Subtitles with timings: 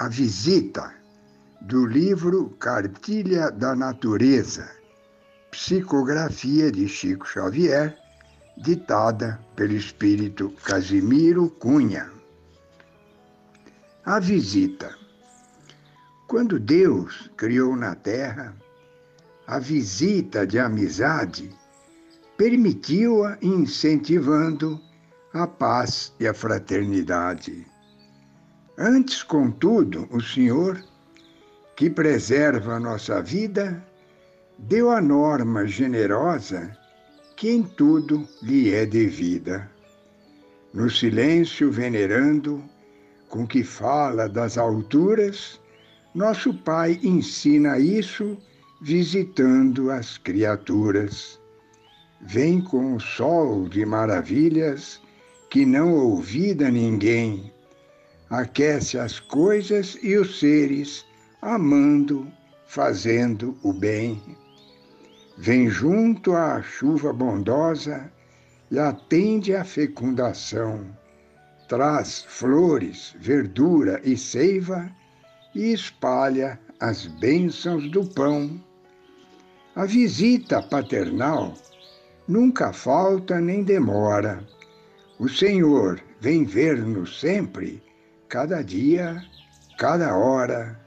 [0.00, 0.94] A Visita,
[1.60, 4.66] do livro Cartilha da Natureza,
[5.50, 7.94] psicografia de Chico Xavier,
[8.56, 12.10] ditada pelo espírito Casimiro Cunha.
[14.06, 14.96] A visita.
[16.26, 18.56] Quando Deus criou na terra,
[19.46, 21.50] a visita de amizade
[22.38, 24.80] permitiu-a incentivando
[25.34, 27.69] a paz e a fraternidade.
[28.78, 30.82] Antes, contudo, o Senhor,
[31.76, 33.84] que preserva a nossa vida,
[34.58, 36.76] deu a norma generosa
[37.36, 39.70] que em tudo lhe é devida.
[40.74, 42.62] No silêncio venerando,
[43.30, 45.58] com que fala das alturas,
[46.14, 48.36] nosso Pai ensina isso
[48.82, 51.40] visitando as criaturas.
[52.20, 55.00] Vem com o sol de maravilhas
[55.48, 57.52] que não ouvida ninguém,
[58.30, 61.04] aquece as coisas e os seres,
[61.42, 62.30] amando,
[62.66, 64.22] fazendo o bem.
[65.36, 68.10] Vem junto à chuva bondosa
[68.70, 70.86] e atende à fecundação.
[71.68, 74.90] Traz flores, verdura e seiva
[75.54, 78.62] e espalha as bênçãos do pão.
[79.74, 81.54] A visita paternal
[82.28, 84.46] nunca falta nem demora
[85.20, 87.82] o Senhor vem ver-nos sempre,
[88.30, 89.20] cada dia,
[89.76, 90.80] cada hora.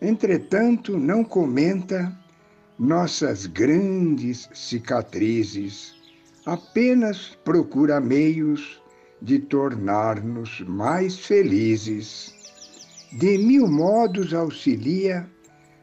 [0.00, 2.16] Entretanto, não comenta
[2.78, 5.92] nossas grandes cicatrizes,
[6.46, 8.80] apenas procura meios
[9.20, 12.32] de tornar-nos mais felizes.
[13.12, 15.28] De mil modos auxilia,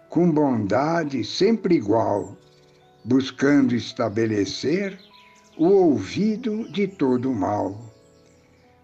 [0.07, 2.37] com bondade sempre igual,
[3.03, 4.97] buscando estabelecer
[5.57, 7.98] o ouvido de todo mal.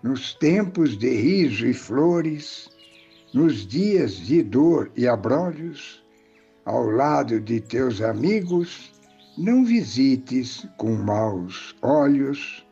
[0.06, 2.70] Nos tempos de riso e flores,
[3.34, 6.06] nos dias de dor e abrolhos,
[6.64, 8.94] ao lado de teus amigos,
[9.36, 12.64] não visites com maus olhos.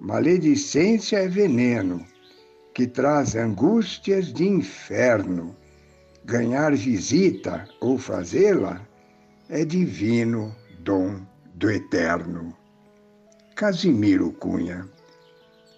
[0.00, 2.04] Maledicência é veneno
[2.74, 5.54] que traz angústias de inferno.
[6.24, 8.84] Ganhar visita ou fazê-la
[9.48, 11.24] é divino dom
[11.54, 12.52] do eterno.
[13.54, 14.92] Casimiro Cunha.